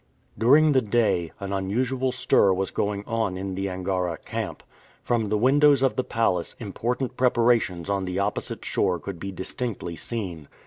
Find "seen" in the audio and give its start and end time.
9.95-10.47